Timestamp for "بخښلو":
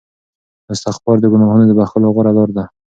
1.79-2.13